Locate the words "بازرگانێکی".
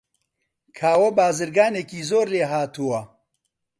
1.19-1.99